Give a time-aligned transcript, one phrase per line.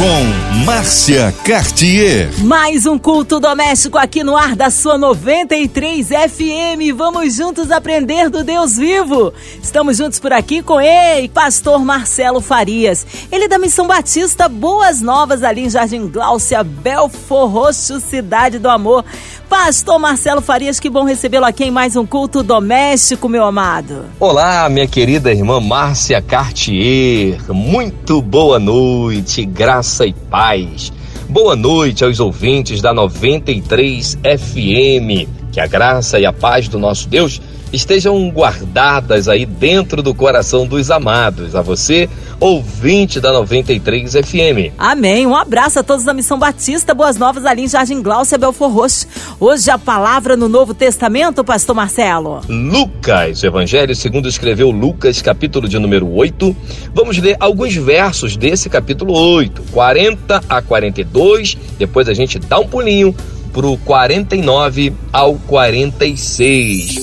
[0.00, 2.30] Com Márcia Cartier.
[2.42, 6.96] Mais um culto doméstico aqui no ar da sua 93 FM.
[6.96, 9.30] Vamos juntos aprender do Deus vivo.
[9.62, 13.06] Estamos juntos por aqui com ele, pastor Marcelo Farias.
[13.30, 18.70] Ele é da Missão Batista Boas Novas ali em Jardim Gláucia, Belfor Roxo, Cidade do
[18.70, 19.04] Amor.
[19.50, 24.04] Pastor Marcelo Farias, que bom recebê-lo aqui em mais um culto doméstico, meu amado.
[24.20, 27.52] Olá, minha querida irmã Márcia Cartier.
[27.52, 29.44] Muito boa noite,
[29.90, 30.92] graça e paz.
[31.28, 35.28] Boa noite aos ouvintes da 93 FM.
[35.50, 37.42] Que a graça e a paz do nosso Deus
[37.72, 41.54] estejam guardadas aí dentro do coração dos amados.
[41.54, 44.72] A você, ouvinte da 93 FM.
[44.78, 45.26] Amém.
[45.26, 46.94] Um abraço a todos da Missão Batista.
[46.94, 49.06] Boas novas ali em Jardim Gláucia, Belfor Roxo.
[49.38, 52.40] Hoje a palavra no Novo Testamento, pastor Marcelo.
[52.48, 56.56] Lucas, Evangelho segundo escreveu Lucas, capítulo de número 8.
[56.94, 61.56] Vamos ler alguns versos desse capítulo 8, 40 a 42.
[61.78, 63.14] Depois a gente dá um pulinho
[63.52, 67.02] pro 49 ao 46.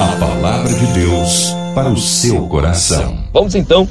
[0.00, 3.18] A palavra de Deus para o seu coração.
[3.32, 3.88] Vamos então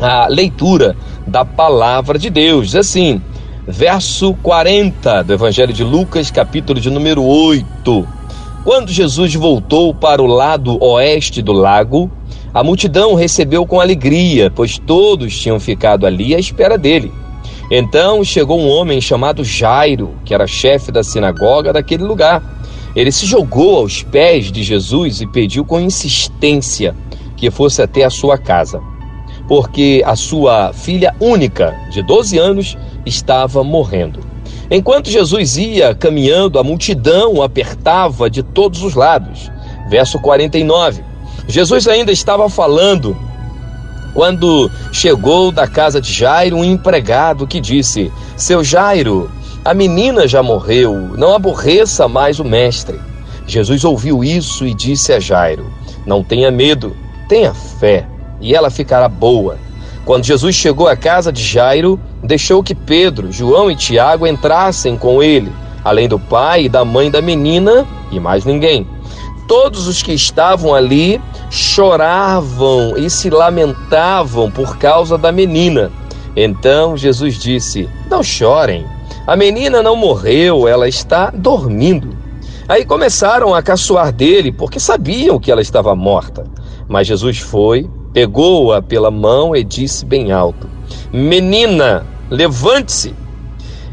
[0.00, 2.74] à leitura da palavra de Deus.
[2.74, 3.20] Assim,
[3.66, 8.06] verso 40 do Evangelho de Lucas, capítulo de número 8.
[8.64, 12.10] Quando Jesus voltou para o lado oeste do lago,
[12.52, 17.12] a multidão recebeu com alegria, pois todos tinham ficado ali à espera dele.
[17.70, 22.42] Então chegou um homem chamado Jairo, que era chefe da sinagoga daquele lugar.
[22.94, 26.94] Ele se jogou aos pés de Jesus e pediu com insistência
[27.36, 28.80] que fosse até a sua casa,
[29.48, 34.20] porque a sua filha única, de 12 anos, estava morrendo.
[34.70, 39.50] Enquanto Jesus ia caminhando, a multidão o apertava de todos os lados.
[39.88, 41.04] Verso 49.
[41.46, 43.16] Jesus ainda estava falando
[44.16, 49.30] quando chegou da casa de Jairo um empregado que disse: Seu Jairo,
[49.62, 52.98] a menina já morreu, não aborreça mais o mestre.
[53.46, 55.70] Jesus ouviu isso e disse a Jairo:
[56.06, 56.96] Não tenha medo,
[57.28, 58.06] tenha fé,
[58.40, 59.58] e ela ficará boa.
[60.06, 65.22] Quando Jesus chegou à casa de Jairo, deixou que Pedro, João e Tiago entrassem com
[65.22, 65.52] ele,
[65.84, 68.95] além do pai e da mãe da menina e mais ninguém.
[69.46, 71.20] Todos os que estavam ali
[71.50, 75.90] choravam e se lamentavam por causa da menina.
[76.34, 78.84] Então Jesus disse: Não chorem,
[79.26, 82.16] a menina não morreu, ela está dormindo.
[82.68, 86.44] Aí começaram a caçoar dele, porque sabiam que ela estava morta.
[86.88, 90.68] Mas Jesus foi, pegou-a pela mão e disse bem alto:
[91.12, 93.14] Menina, levante-se.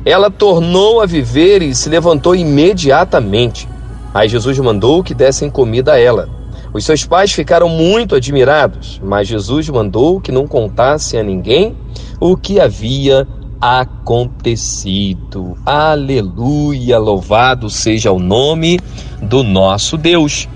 [0.06, 3.68] Ela tornou a viver e se levantou imediatamente.
[4.13, 6.29] Aí Jesus mandou que dessem comida a ela.
[6.72, 11.75] Os seus pais ficaram muito admirados, mas Jesus mandou que não contasse a ninguém
[12.19, 13.28] o que havia
[13.59, 15.57] acontecido.
[15.66, 17.00] Aleluia!
[17.00, 18.79] Louvado seja o nome
[19.22, 20.47] do nosso Deus.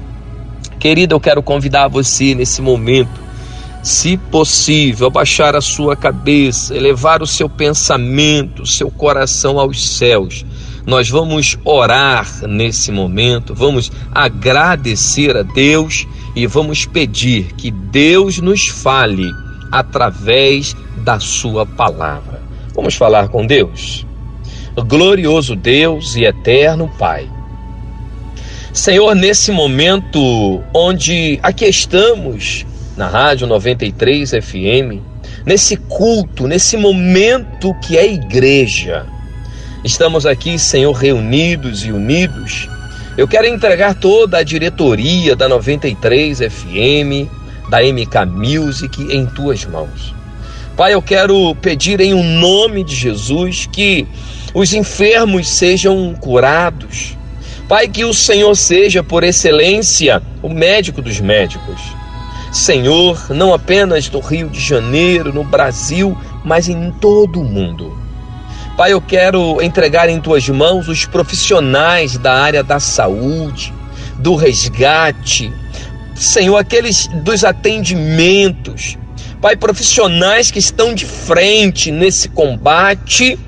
[0.80, 3.20] Querida, eu quero convidar você nesse momento,
[3.82, 10.46] se possível, baixar a sua cabeça, elevar o seu pensamento, o seu coração aos céus
[10.88, 18.70] nós vamos orar nesse momento, vamos agradecer a Deus e vamos pedir que Deus nos
[18.70, 19.30] fale
[19.70, 22.42] através da Sua palavra.
[22.74, 24.06] Vamos falar com Deus?
[24.88, 27.30] Glorioso Deus e eterno Pai.
[28.72, 32.66] Senhor, nesse momento onde aqui estamos
[32.96, 35.02] na Rádio 93 FM,
[35.46, 39.06] nesse culto, nesse momento que é igreja,
[39.84, 42.68] Estamos aqui, Senhor, reunidos e unidos.
[43.16, 47.30] Eu quero entregar toda a diretoria da 93 FM,
[47.70, 50.16] da MK Music em tuas mãos.
[50.76, 54.08] Pai, eu quero pedir em um nome de Jesus que
[54.52, 57.16] os enfermos sejam curados.
[57.68, 61.80] Pai, que o Senhor seja por excelência o médico dos médicos.
[62.52, 68.07] Senhor, não apenas no Rio de Janeiro, no Brasil, mas em todo o mundo.
[68.78, 73.74] Pai, eu quero entregar em tuas mãos os profissionais da área da saúde,
[74.20, 75.52] do resgate,
[76.14, 78.96] Senhor, aqueles dos atendimentos.
[79.42, 83.40] Pai, profissionais que estão de frente nesse combate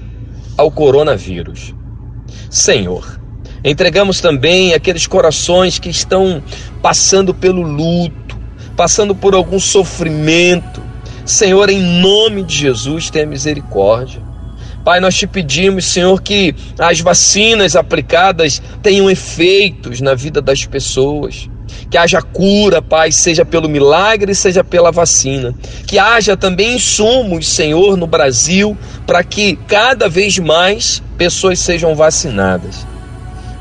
[0.57, 1.75] ao coronavírus.
[2.49, 3.21] Senhor,
[3.63, 6.43] entregamos também aqueles corações que estão
[6.81, 8.35] passando pelo luto,
[8.75, 10.81] passando por algum sofrimento.
[11.23, 14.28] Senhor, em nome de Jesus, tenha misericórdia.
[14.83, 21.49] Pai, nós te pedimos, Senhor, que as vacinas aplicadas tenham efeitos na vida das pessoas.
[21.89, 25.53] Que haja cura, Pai, seja pelo milagre, seja pela vacina.
[25.85, 32.87] Que haja também insumos, Senhor, no Brasil, para que cada vez mais pessoas sejam vacinadas.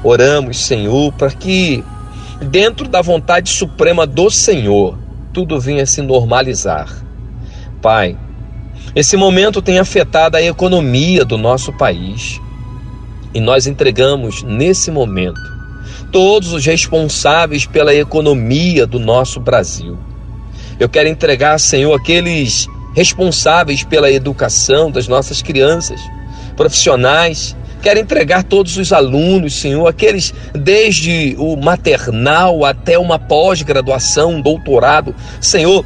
[0.03, 1.82] Oramos, Senhor, para que,
[2.41, 4.97] dentro da vontade suprema do Senhor,
[5.32, 6.88] tudo venha se normalizar.
[7.82, 8.17] Pai,
[8.94, 12.40] esse momento tem afetado a economia do nosso país.
[13.35, 15.40] E nós entregamos nesse momento
[16.11, 19.99] todos os responsáveis pela economia do nosso Brasil.
[20.81, 26.00] Eu quero entregar, Senhor, aqueles responsáveis pela educação das nossas crianças,
[26.56, 27.56] profissionais.
[27.82, 35.14] Quero entregar todos os alunos, Senhor, aqueles desde o maternal até uma pós-graduação, um doutorado.
[35.40, 35.85] Senhor,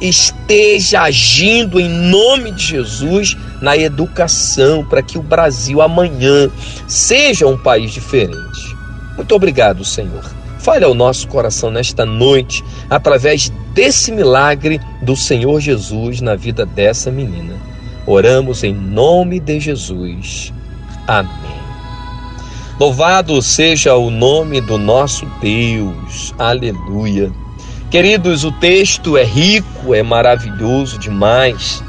[0.00, 6.50] esteja agindo em nome de Jesus na educação para que o Brasil amanhã
[6.86, 8.76] seja um país diferente.
[9.16, 10.24] Muito obrigado, Senhor.
[10.58, 17.10] Fale ao nosso coração nesta noite através desse milagre do Senhor Jesus na vida dessa
[17.10, 17.54] menina.
[18.06, 20.52] Oramos em nome de Jesus.
[21.06, 21.56] Amém.
[22.78, 26.34] Louvado seja o nome do nosso Deus.
[26.38, 27.45] Aleluia.
[27.90, 31.84] Queridos, o texto é rico, é maravilhoso demais.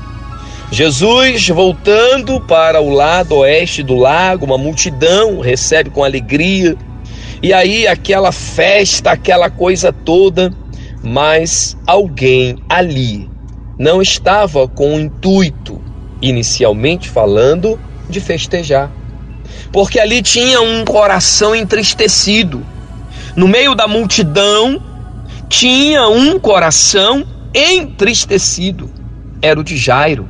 [0.71, 6.75] Jesus, voltando para o lado oeste do lago, uma multidão recebe com alegria.
[7.41, 10.53] E aí, aquela festa, aquela coisa toda,
[11.01, 13.27] mas alguém ali
[13.79, 15.81] não estava com o intuito,
[16.21, 18.91] inicialmente falando, de festejar.
[19.71, 22.63] Porque ali tinha um coração entristecido.
[23.35, 24.81] No meio da multidão,
[25.49, 28.89] tinha um coração entristecido.
[29.41, 30.27] Era o de Jairo.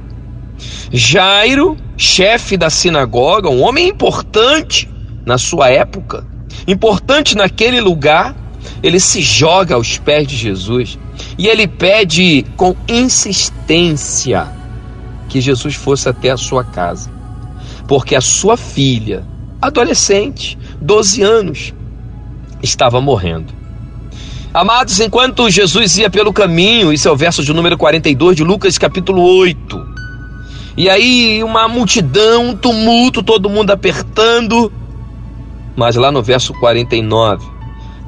[0.92, 4.90] Jairo, chefe da sinagoga, um homem importante
[5.26, 6.26] na sua época,
[6.68, 8.36] importante naquele lugar,
[8.82, 10.98] ele se joga aos pés de Jesus
[11.38, 14.48] e ele pede com insistência
[15.30, 17.12] que Jesus fosse até a sua casa,
[17.88, 19.26] porque a sua filha,
[19.62, 21.74] adolescente, 12 anos,
[22.64, 23.54] estava morrendo.
[24.58, 28.76] Amados, enquanto Jesus ia pelo caminho, isso é o verso de número 42 de Lucas,
[28.76, 29.88] capítulo 8.
[30.76, 34.74] E aí, uma multidão, um tumulto, todo mundo apertando.
[35.76, 37.48] Mas lá no verso 49,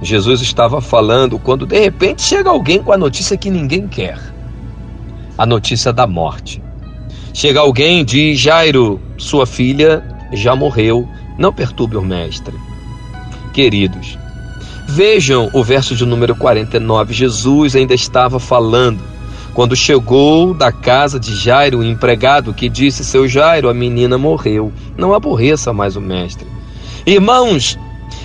[0.02, 4.18] Jesus estava falando quando de repente chega alguém com a notícia que ninguém quer
[5.38, 6.64] a notícia da morte.
[7.32, 10.04] Chega alguém e diz: Jairo, sua filha
[10.34, 11.08] já morreu,
[11.38, 12.56] não perturbe o mestre.
[13.54, 14.18] Queridos,
[14.92, 17.14] Vejam o verso de número 49.
[17.14, 19.00] Jesus ainda estava falando
[19.54, 24.74] quando chegou da casa de Jairo, o empregado, que disse: Seu Jairo, a menina morreu.
[24.98, 26.48] Não aborreça mais o mestre.
[27.06, 27.78] Irmãos,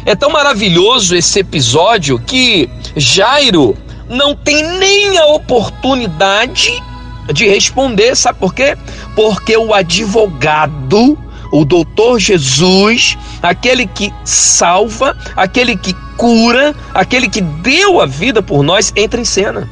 [0.07, 3.77] é tão maravilhoso esse episódio que Jairo
[4.09, 6.83] não tem nem a oportunidade
[7.31, 8.17] de responder.
[8.17, 8.75] Sabe por quê?
[9.15, 11.19] Porque o advogado
[11.55, 18.63] o doutor Jesus, aquele que salva, aquele que cura, aquele que deu a vida por
[18.63, 19.69] nós, entra em cena.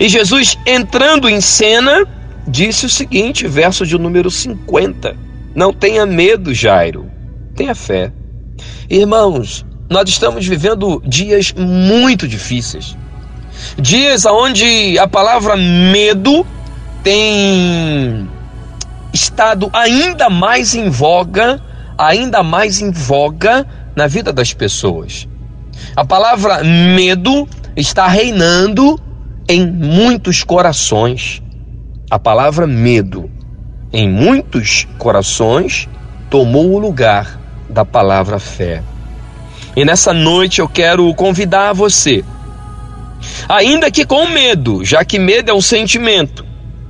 [0.00, 2.04] E Jesus, entrando em cena,
[2.46, 5.16] disse o seguinte, verso de número 50:
[5.54, 7.10] Não tenha medo, Jairo,
[7.54, 8.12] tenha fé.
[8.90, 12.96] Irmãos, nós estamos vivendo dias muito difíceis.
[13.78, 16.46] Dias onde a palavra medo
[17.02, 18.28] tem
[19.12, 21.60] estado ainda mais em voga,
[21.96, 25.26] ainda mais em voga na vida das pessoas.
[25.94, 29.00] A palavra medo está reinando
[29.48, 31.42] em muitos corações.
[32.10, 33.30] A palavra medo
[33.92, 35.88] em muitos corações
[36.28, 38.82] tomou o lugar da palavra fé.
[39.74, 42.24] E nessa noite eu quero convidar você,
[43.48, 46.44] ainda que com medo, já que medo é um sentimento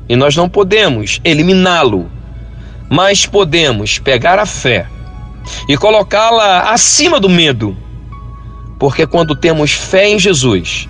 [0.08, 2.10] e nós não podemos eliminá-lo,
[2.88, 4.86] mas podemos pegar a fé
[5.68, 7.76] e colocá-la acima do medo.
[8.78, 10.88] Porque quando temos fé em Jesus,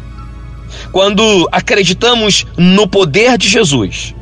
[0.92, 4.14] quando acreditamos no poder de Jesus,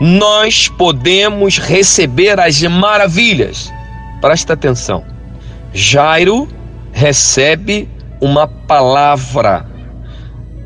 [0.00, 3.72] nós podemos receber as maravilhas.
[4.20, 5.04] Presta atenção.
[5.72, 6.48] Jairo
[6.92, 7.88] recebe
[8.20, 9.66] uma palavra.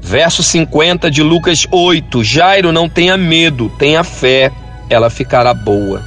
[0.00, 4.50] Verso 50 de Lucas 8: Jairo, não tenha medo, tenha fé,
[4.88, 6.02] ela ficará boa.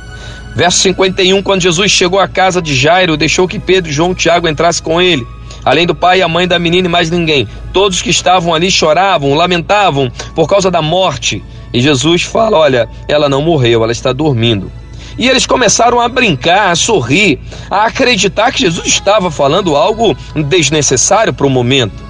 [0.56, 4.48] Verso 51, quando Jesus chegou à casa de Jairo, deixou que Pedro, João e Tiago
[4.48, 5.26] entrassem com ele.
[5.64, 7.48] Além do pai e a mãe da menina e mais ninguém.
[7.72, 11.44] Todos que estavam ali choravam, lamentavam por causa da morte.
[11.74, 14.72] E Jesus fala: Olha, ela não morreu, ela está dormindo.
[15.18, 17.40] E eles começaram a brincar, a sorrir,
[17.70, 22.04] a acreditar que Jesus estava falando algo desnecessário para o momento.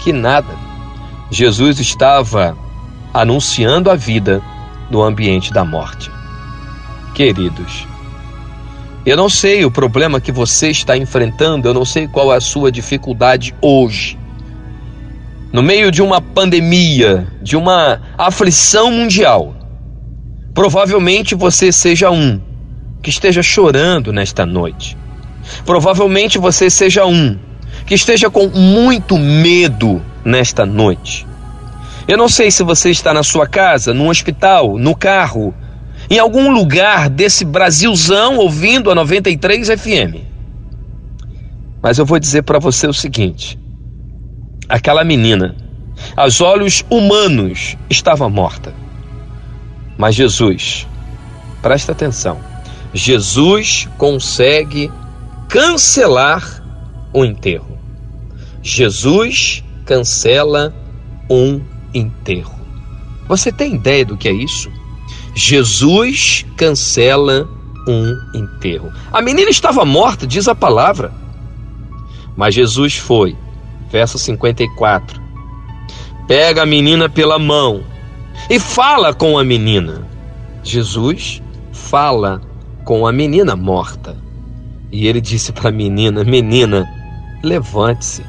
[0.00, 0.54] Que nada.
[1.30, 2.56] Jesus estava
[3.12, 4.42] anunciando a vida
[4.90, 6.10] no ambiente da morte.
[7.14, 7.86] Queridos,
[9.04, 12.40] eu não sei o problema que você está enfrentando, eu não sei qual é a
[12.40, 14.18] sua dificuldade hoje.
[15.50, 19.56] No meio de uma pandemia, de uma aflição mundial,
[20.52, 22.40] provavelmente você seja um
[23.02, 24.96] que esteja chorando nesta noite.
[25.64, 27.38] Provavelmente você seja um
[27.86, 31.26] que esteja com muito medo nesta noite.
[32.06, 35.54] Eu não sei se você está na sua casa, no hospital, no carro,
[36.10, 40.24] em algum lugar desse Brasilzão ouvindo a 93 FM.
[41.82, 43.58] Mas eu vou dizer para você o seguinte:
[44.68, 45.54] aquela menina,
[46.16, 48.74] aos olhos humanos, estava morta.
[49.96, 50.86] Mas Jesus,
[51.60, 52.38] presta atenção,
[52.92, 54.90] Jesus consegue
[55.48, 56.62] cancelar
[57.12, 57.78] o enterro.
[58.62, 60.74] Jesus cancela
[61.30, 61.60] um
[61.94, 62.58] enterro.
[63.26, 64.70] Você tem ideia do que é isso?
[65.38, 67.48] Jesus cancela
[67.86, 68.92] um enterro.
[69.12, 71.12] A menina estava morta, diz a palavra.
[72.36, 73.36] Mas Jesus foi,
[73.88, 75.22] verso 54.
[76.26, 77.84] Pega a menina pela mão
[78.50, 80.04] e fala com a menina.
[80.64, 81.40] Jesus
[81.72, 82.42] fala
[82.84, 84.16] com a menina morta.
[84.90, 86.84] E ele disse para a menina: Menina,
[87.44, 88.24] levante-se.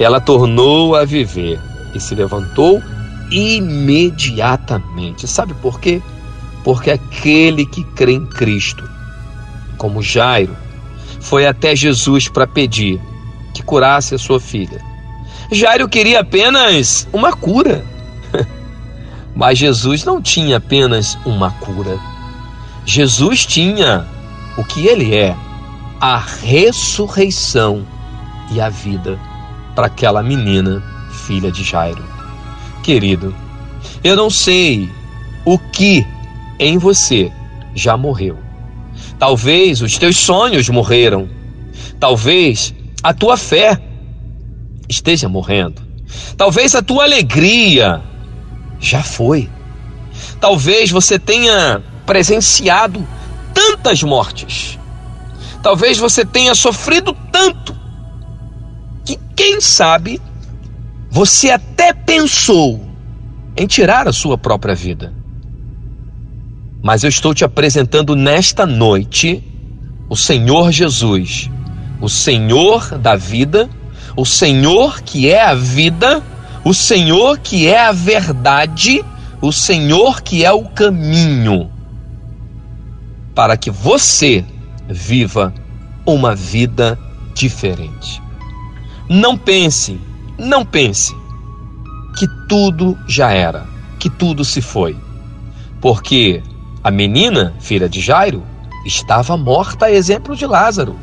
[0.00, 1.60] Ela tornou a viver
[1.94, 2.82] e se levantou
[3.30, 5.28] imediatamente.
[5.28, 6.02] Sabe por quê?
[6.66, 8.90] Porque aquele que crê em Cristo,
[9.78, 10.56] como Jairo,
[11.20, 13.00] foi até Jesus para pedir
[13.54, 14.82] que curasse a sua filha.
[15.52, 17.86] Jairo queria apenas uma cura.
[19.32, 22.00] Mas Jesus não tinha apenas uma cura.
[22.84, 24.04] Jesus tinha
[24.58, 25.36] o que ele é:
[26.00, 27.86] a ressurreição
[28.50, 29.20] e a vida
[29.76, 30.82] para aquela menina,
[31.12, 32.02] filha de Jairo.
[32.82, 33.32] Querido,
[34.02, 34.90] eu não sei
[35.44, 36.04] o que
[36.58, 37.32] em você
[37.74, 38.38] já morreu.
[39.18, 41.28] Talvez os teus sonhos morreram.
[41.98, 43.80] Talvez a tua fé
[44.88, 45.82] esteja morrendo.
[46.36, 48.02] Talvez a tua alegria
[48.78, 49.48] já foi.
[50.40, 53.06] Talvez você tenha presenciado
[53.52, 54.78] tantas mortes.
[55.62, 57.74] Talvez você tenha sofrido tanto
[59.04, 60.20] que, quem sabe,
[61.10, 62.86] você até pensou
[63.56, 65.15] em tirar a sua própria vida.
[66.86, 69.42] Mas eu estou te apresentando nesta noite
[70.08, 71.50] o Senhor Jesus,
[72.00, 73.68] o Senhor da vida,
[74.16, 76.22] o Senhor que é a vida,
[76.64, 79.04] o Senhor que é a verdade,
[79.42, 81.68] o Senhor que é o caminho,
[83.34, 84.44] para que você
[84.88, 85.52] viva
[86.06, 86.96] uma vida
[87.34, 88.22] diferente.
[89.10, 90.00] Não pense,
[90.38, 91.12] não pense
[92.16, 93.66] que tudo já era,
[93.98, 94.96] que tudo se foi,
[95.80, 96.44] porque
[96.86, 98.44] a menina, filha de Jairo,
[98.84, 100.96] estava morta a exemplo de Lázaro.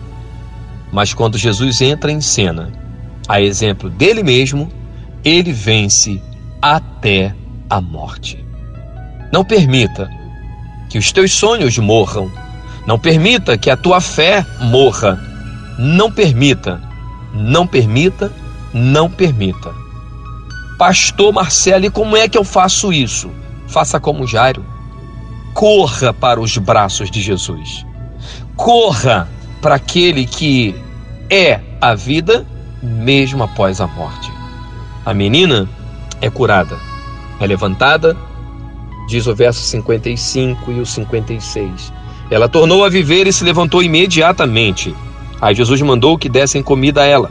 [0.93, 2.71] Mas quando Jesus entra em cena,
[3.27, 4.71] a exemplo dele mesmo,
[5.25, 6.21] ele vence
[6.61, 7.35] até
[7.69, 8.45] a morte.
[9.29, 10.09] Não permita
[10.89, 12.31] que os teus sonhos morram.
[12.87, 15.19] Não permita que a tua fé morra.
[15.77, 16.81] Não permita,
[17.33, 18.31] não permita,
[18.73, 19.73] não permita.
[20.77, 23.29] Pastor Marcelo, e como é que eu faço isso?
[23.67, 24.71] Faça como Jairo
[25.53, 27.85] corra para os braços de Jesus.
[28.55, 29.29] Corra
[29.61, 30.75] para aquele que
[31.29, 32.45] é a vida
[32.81, 34.31] mesmo após a morte.
[35.05, 35.69] A menina
[36.21, 36.77] é curada,
[37.39, 38.17] é levantada,
[39.07, 41.93] diz o verso 55 e o 56.
[42.31, 44.95] Ela tornou a viver e se levantou imediatamente.
[45.41, 47.29] Aí Jesus mandou que dessem comida a ela.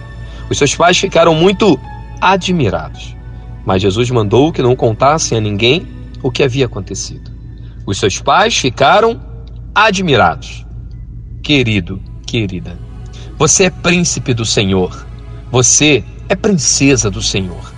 [0.51, 1.79] Os seus pais ficaram muito
[2.21, 3.17] admirados.
[3.65, 5.87] Mas Jesus mandou que não contassem a ninguém
[6.23, 7.32] o que havia acontecido.
[7.87, 9.21] Os seus pais ficaram
[9.75, 10.65] admirados.
[11.43, 12.79] Querido, querida,
[13.37, 15.07] você é príncipe do Senhor.
[15.51, 17.73] Você é princesa do Senhor.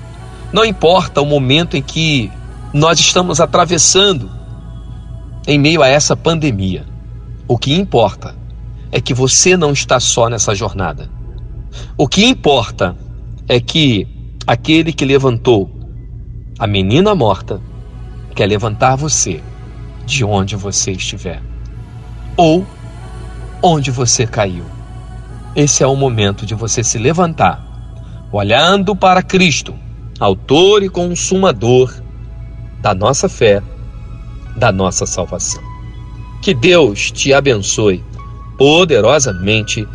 [0.52, 2.30] Não importa o momento em que
[2.73, 4.30] nós estamos atravessando
[5.46, 6.84] em meio a essa pandemia.
[7.49, 8.34] O que importa
[8.92, 11.11] é que você não está só nessa jornada.
[11.96, 12.96] O que importa
[13.49, 14.06] é que
[14.46, 15.70] aquele que levantou
[16.58, 17.61] a menina morta
[18.34, 19.42] quer levantar você
[20.06, 21.42] de onde você estiver
[22.37, 22.66] ou
[23.62, 24.64] onde você caiu.
[25.54, 27.64] Esse é o momento de você se levantar,
[28.32, 29.75] olhando para Cristo,
[30.18, 31.94] Autor e Consumador
[32.80, 33.62] da nossa fé,
[34.56, 35.62] da nossa salvação.
[36.42, 38.04] Que Deus te abençoe
[38.58, 39.88] poderosamente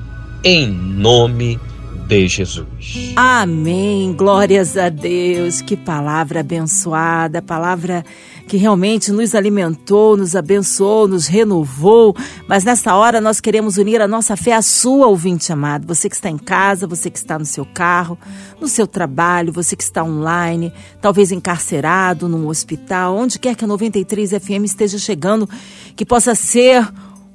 [0.43, 1.59] em nome
[2.07, 3.13] de Jesus.
[3.15, 4.13] Amém.
[4.13, 5.61] Glórias a Deus.
[5.61, 8.03] Que palavra abençoada, palavra
[8.49, 12.15] que realmente nos alimentou, nos abençoou, nos renovou.
[12.47, 15.85] Mas nessa hora nós queremos unir a nossa fé à sua, ouvinte amado.
[15.87, 18.17] Você que está em casa, você que está no seu carro,
[18.59, 23.67] no seu trabalho, você que está online, talvez encarcerado, num hospital, onde quer que a
[23.67, 25.47] 93 FM esteja chegando,
[25.95, 26.91] que possa ser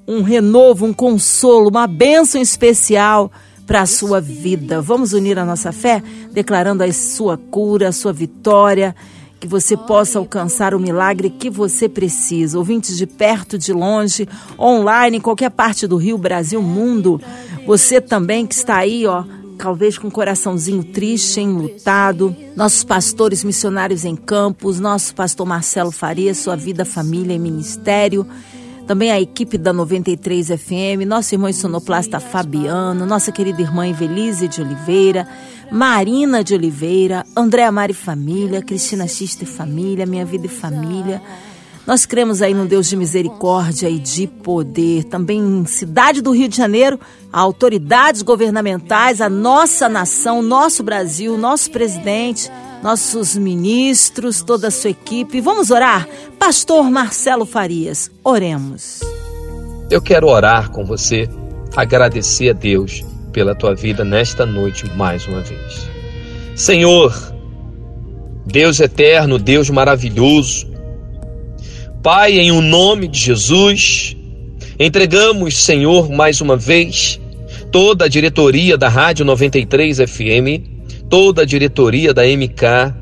[0.08, 3.30] um renovo, um consolo, uma bênção especial
[3.68, 4.80] para a sua vida.
[4.80, 6.02] Vamos unir a nossa fé,
[6.32, 8.96] declarando a sua cura, a sua vitória,
[9.44, 12.56] que você possa alcançar o milagre que você precisa.
[12.56, 14.26] Ouvintes de perto, de longe,
[14.58, 17.20] online, em qualquer parte do Rio, Brasil, mundo.
[17.66, 19.22] Você também que está aí, ó,
[19.58, 22.34] talvez com um coraçãozinho triste, enlutado.
[22.56, 28.26] Nossos pastores missionários em campos, nosso pastor Marcelo Faria, sua vida, família e ministério
[28.86, 34.60] também a equipe da 93 FM, nosso irmão sonoplasta Fabiano, nossa querida irmã Evelise de
[34.60, 35.26] Oliveira,
[35.70, 41.22] Marina de Oliveira, Andréa Mari Família, Cristina Xista e Família, Minha Vida e Família.
[41.86, 45.04] Nós cremos aí no Deus de misericórdia e de poder.
[45.04, 46.98] Também em cidade do Rio de Janeiro,
[47.32, 52.50] autoridades governamentais, a nossa nação, nosso Brasil, nosso presidente,
[52.84, 55.40] nossos ministros, toda a sua equipe.
[55.40, 56.06] Vamos orar?
[56.38, 59.00] Pastor Marcelo Farias, oremos.
[59.90, 61.26] Eu quero orar com você,
[61.74, 65.88] agradecer a Deus pela tua vida nesta noite mais uma vez.
[66.54, 67.10] Senhor,
[68.44, 70.70] Deus eterno, Deus maravilhoso,
[72.02, 74.14] Pai, em o um nome de Jesus,
[74.78, 77.18] entregamos, Senhor, mais uma vez,
[77.72, 80.73] toda a diretoria da Rádio 93 FM
[81.08, 82.94] toda a diretoria da MK.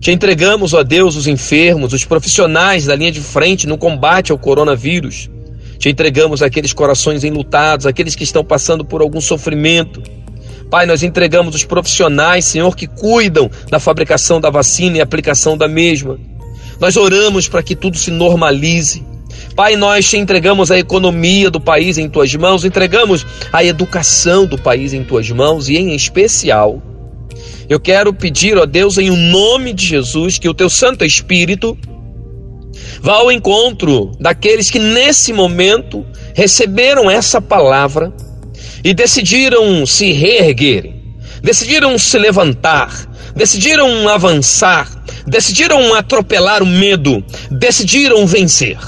[0.00, 4.38] Te entregamos, ó Deus, os enfermos, os profissionais da linha de frente no combate ao
[4.38, 5.30] coronavírus.
[5.78, 10.02] Te entregamos aqueles corações enlutados, aqueles que estão passando por algum sofrimento.
[10.70, 15.68] Pai, nós entregamos os profissionais, Senhor, que cuidam da fabricação da vacina e aplicação da
[15.68, 16.18] mesma.
[16.80, 19.04] Nós oramos para que tudo se normalize.
[19.54, 24.58] Pai, nós te entregamos a economia do país em tuas mãos, entregamos a educação do
[24.58, 26.82] país em tuas mãos e, em especial,
[27.68, 31.76] eu quero pedir, ó Deus, em nome de Jesus, que o teu Santo Espírito
[33.00, 38.12] vá ao encontro daqueles que nesse momento receberam essa palavra
[38.82, 44.90] e decidiram se reerguerem, decidiram se levantar, decidiram avançar,
[45.26, 48.78] decidiram atropelar o medo, decidiram vencer.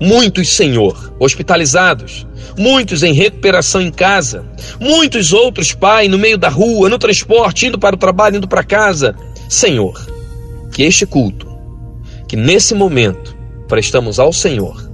[0.00, 4.46] Muitos, Senhor, hospitalizados, muitos em recuperação em casa,
[4.80, 8.64] muitos outros, Pai, no meio da rua, no transporte, indo para o trabalho, indo para
[8.64, 9.14] casa.
[9.46, 10.00] Senhor,
[10.72, 11.46] que este culto,
[12.26, 13.36] que nesse momento
[13.68, 14.90] prestamos ao Senhor,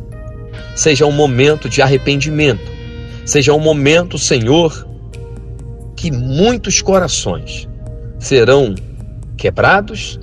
[0.74, 2.68] seja um momento de arrependimento,
[3.24, 4.88] seja um momento, Senhor,
[5.94, 7.68] que muitos corações
[8.18, 8.74] serão
[9.36, 10.18] quebrados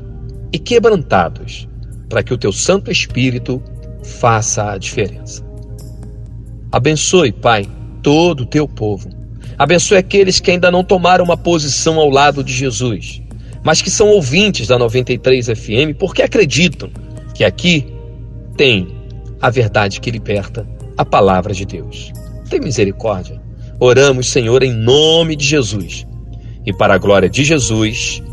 [0.52, 1.70] e quebrantados,
[2.10, 3.64] para que o teu Santo Espírito
[4.04, 5.44] faça a diferença.
[6.72, 7.68] Abençoe, Pai,
[8.02, 9.10] todo o teu povo.
[9.58, 13.22] Abençoe aqueles que ainda não tomaram uma posição ao lado de Jesus,
[13.64, 16.90] mas que são ouvintes da 93 FM porque acreditam
[17.34, 17.86] que aqui
[18.58, 18.88] tem
[19.42, 22.12] a verdade que liberta, a palavra de Deus.
[22.50, 23.42] Tem misericórdia.
[23.80, 26.06] Oramos, Senhor, em nome de Jesus.
[26.66, 28.24] E para a glória de Jesus.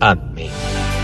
[0.00, 0.50] Amém.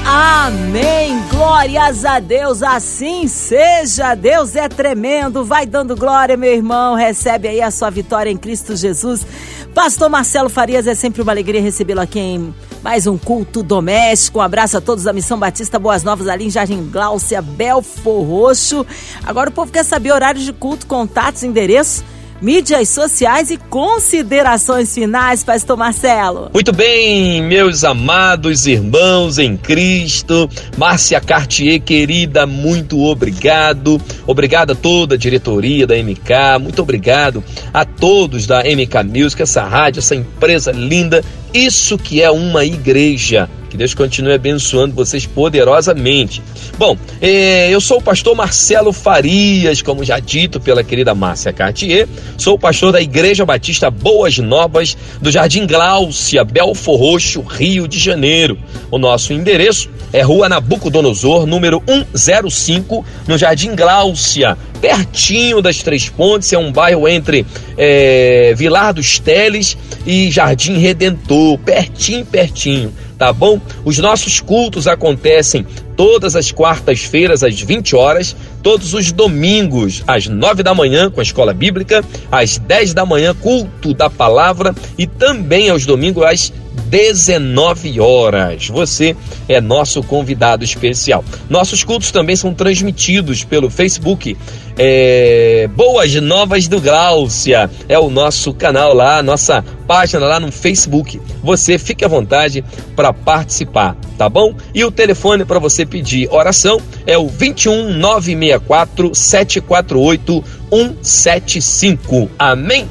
[0.05, 1.21] Amém.
[1.31, 2.63] Glórias a Deus.
[2.63, 4.15] Assim seja.
[4.15, 5.45] Deus é tremendo.
[5.45, 6.95] Vai dando glória, meu irmão.
[6.95, 9.27] Recebe aí a sua vitória em Cristo Jesus.
[9.75, 14.39] Pastor Marcelo Farias, é sempre uma alegria recebê-lo aqui em mais um culto doméstico.
[14.39, 18.85] Um abraço a todos da Missão Batista Boas Novas ali em Jardim Gláucia, Belfor Roxo.
[19.25, 22.05] Agora o povo quer saber horários de culto, contatos, endereço
[22.41, 26.51] mídias sociais e considerações finais, Pastor Marcelo.
[26.53, 34.01] Muito bem, meus amados irmãos em Cristo, Márcia Cartier, querida, muito obrigado.
[34.27, 39.63] Obrigado a toda a diretoria da MK, muito obrigado a todos da MK Music, essa
[39.65, 41.23] rádio, essa empresa linda.
[41.53, 46.43] Isso que é uma igreja que Deus continue abençoando vocês poderosamente.
[46.77, 52.09] Bom, eh, eu sou o pastor Marcelo Farias, como já dito pela querida Márcia Cartier.
[52.37, 58.59] Sou pastor da Igreja Batista Boas Novas, do Jardim Gláucia, Belfor Roxo, Rio de Janeiro.
[58.91, 61.81] O nosso endereço é Rua Nabucodonosor, número
[62.13, 66.53] 105, no Jardim Gláucia, pertinho das Três Pontes.
[66.53, 67.47] É um bairro entre
[67.79, 73.61] é, Vilar dos Teles e Jardim Redentor, pertinho, pertinho tá bom?
[73.85, 80.63] Os nossos cultos acontecem todas as quartas-feiras às 20 horas, todos os domingos às 9
[80.63, 82.03] da manhã com a escola bíblica,
[82.33, 86.51] às 10 da manhã culto da palavra e também aos domingos às
[86.91, 88.67] 19 horas.
[88.67, 89.17] Você
[89.49, 91.25] é nosso convidado especial.
[91.49, 94.37] Nossos cultos também são transmitidos pelo Facebook.
[94.77, 95.69] É...
[95.75, 101.21] Boas Novas do Gláucia é o nosso canal lá, nossa página lá no Facebook.
[101.45, 102.65] Você fique à vontade
[102.97, 104.55] para participar, tá bom?
[104.75, 112.31] E o telefone para você pedir oração é o 21 964 748 175.
[112.37, 112.89] Amém?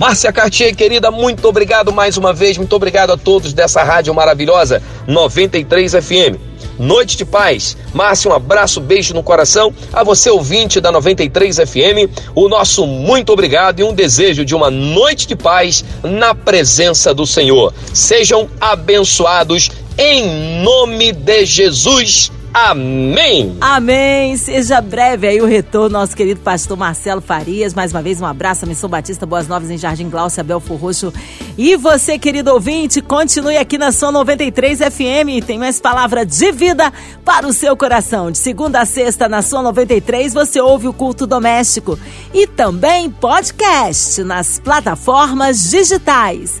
[0.00, 4.82] Márcia Cartier, querida, muito obrigado mais uma vez, muito obrigado a todos dessa rádio maravilhosa
[5.06, 6.40] 93 FM.
[6.78, 7.76] Noite de paz.
[7.92, 9.74] Márcia, um abraço, beijo no coração.
[9.92, 14.70] A você, ouvinte da 93 FM, o nosso muito obrigado e um desejo de uma
[14.70, 17.74] noite de paz na presença do Senhor.
[17.92, 22.32] Sejam abençoados em nome de Jesus.
[22.52, 23.56] Amém.
[23.60, 24.36] Amém.
[24.36, 27.74] Seja breve aí o retorno, nosso querido pastor Marcelo Farias.
[27.74, 31.12] Mais uma vez, um abraço à Missão Batista Boas Novas em Jardim Glaucia, Belfor Roxo.
[31.56, 35.46] E você, querido ouvinte, continue aqui na sua 93 FM.
[35.46, 36.92] Tem mais palavra de vida
[37.24, 38.32] para o seu coração.
[38.32, 41.96] De segunda a sexta, na sua 93, você ouve o culto doméstico.
[42.34, 46.60] E também podcast nas plataformas digitais